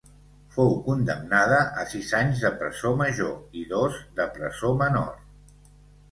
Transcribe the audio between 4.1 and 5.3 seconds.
de presó menor.